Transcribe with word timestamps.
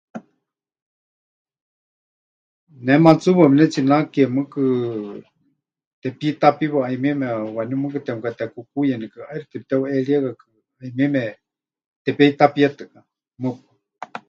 Ne 2.85 2.93
matsɨɨwa 3.03 3.45
pɨnetsinake 3.51 4.21
mɨɨkɨ 4.35 4.61
tepitapiwa 6.01 6.79
'ayumieme 6.83 7.27
waníu 7.55 7.77
mɨɨkɨ 7.81 7.99
temɨkatekukuuyenikɨ, 8.05 9.19
ʼaixɨ 9.27 9.45
temɨteheuʼeríekakɨ, 9.69 10.45
'ayumieme 10.79 11.21
tepeitapíetɨka. 12.03 12.99
Mɨpaɨ. 13.41 13.73